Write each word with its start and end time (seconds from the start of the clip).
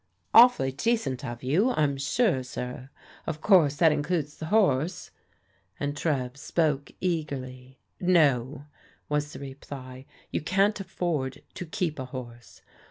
"Awfully 0.33 0.71
decent 0.71 1.23
of 1.23 1.43
you, 1.43 1.69
I'm 1.73 1.95
sure, 1.95 2.41
sir. 2.41 2.89
Of 3.27 3.39
course 3.39 3.75
that 3.75 3.91
includes 3.91 4.37
the 4.37 4.47
horse?" 4.47 5.11
and 5.79 5.95
Trev 5.95 6.35
spoke 6.37 6.89
eagerly." 7.01 7.77
No," 8.19 8.65
was 9.09 9.31
the 9.31 9.37
reply." 9.39 10.07
You 10.33 10.41
can't 10.41 10.79
afford 10.79 11.43
to 11.53 11.67
keep 11.67 11.99
a 11.99 12.05
horse." 12.05 12.63